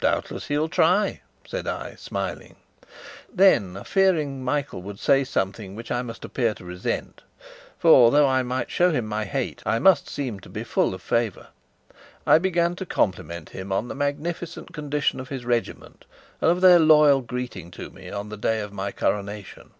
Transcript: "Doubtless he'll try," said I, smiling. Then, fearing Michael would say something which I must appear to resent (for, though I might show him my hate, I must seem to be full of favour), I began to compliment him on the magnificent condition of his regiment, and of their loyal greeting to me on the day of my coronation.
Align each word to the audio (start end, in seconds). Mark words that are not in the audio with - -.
"Doubtless 0.00 0.46
he'll 0.46 0.68
try," 0.68 1.22
said 1.44 1.66
I, 1.66 1.96
smiling. 1.96 2.54
Then, 3.34 3.82
fearing 3.82 4.44
Michael 4.44 4.80
would 4.82 5.00
say 5.00 5.24
something 5.24 5.74
which 5.74 5.90
I 5.90 6.02
must 6.02 6.24
appear 6.24 6.54
to 6.54 6.64
resent 6.64 7.22
(for, 7.76 8.12
though 8.12 8.28
I 8.28 8.44
might 8.44 8.70
show 8.70 8.92
him 8.92 9.06
my 9.08 9.24
hate, 9.24 9.64
I 9.66 9.80
must 9.80 10.08
seem 10.08 10.38
to 10.38 10.48
be 10.48 10.62
full 10.62 10.94
of 10.94 11.02
favour), 11.02 11.48
I 12.24 12.38
began 12.38 12.76
to 12.76 12.86
compliment 12.86 13.48
him 13.50 13.72
on 13.72 13.88
the 13.88 13.96
magnificent 13.96 14.72
condition 14.72 15.18
of 15.18 15.30
his 15.30 15.44
regiment, 15.44 16.04
and 16.40 16.48
of 16.48 16.60
their 16.60 16.78
loyal 16.78 17.20
greeting 17.20 17.72
to 17.72 17.90
me 17.90 18.08
on 18.08 18.28
the 18.28 18.36
day 18.36 18.60
of 18.60 18.72
my 18.72 18.92
coronation. 18.92 19.72